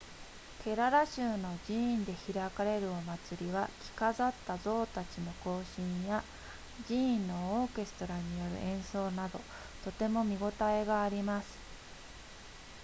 [0.63, 6.23] ケララ州の寺院で開かれるお祭りは着飾った象たちの行進や
[6.87, 9.39] 寺院のオーケストラによる演奏など
[9.85, 11.55] とても見応えがあります